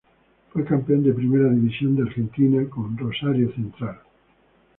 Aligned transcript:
Fue 0.51 0.65
campeón 0.65 1.03
de 1.03 1.13
Primera 1.13 1.47
División 1.51 1.95
de 1.95 2.01
Argentina 2.01 2.67
con 2.71 2.97
Rosario 2.97 3.53
Central. 3.53 4.01